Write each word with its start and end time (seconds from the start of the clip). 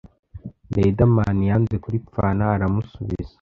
Riderman 0.75 1.37
yanze 1.49 1.75
kuripfana 1.83 2.43
aramusubiza 2.55 3.29